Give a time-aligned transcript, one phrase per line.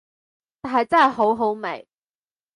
[0.61, 1.87] 但係真係好好味